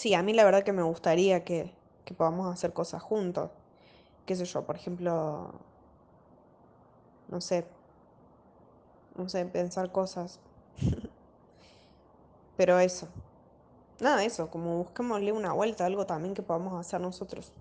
Sí, 0.00 0.14
a 0.14 0.22
mí 0.22 0.32
la 0.32 0.44
verdad 0.44 0.64
que 0.64 0.72
me 0.72 0.82
gustaría 0.82 1.44
que, 1.44 1.70
que 2.06 2.14
podamos 2.14 2.50
hacer 2.50 2.72
cosas 2.72 3.02
juntos. 3.02 3.50
Qué 4.26 4.34
sé 4.36 4.46
yo, 4.46 4.64
por 4.66 4.76
ejemplo, 4.76 5.52
no 7.28 7.40
sé, 7.40 7.64
no 9.16 9.28
sé, 9.28 9.44
pensar 9.46 9.92
cosas. 9.92 10.40
Pero 12.56 12.78
eso, 12.78 13.08
nada, 14.00 14.24
eso, 14.24 14.50
como 14.50 14.78
busquémosle 14.78 15.32
una 15.32 15.52
vuelta 15.54 15.86
algo 15.86 16.06
también 16.06 16.34
que 16.34 16.42
podamos 16.42 16.78
hacer 16.80 17.00
nosotros. 17.00 17.52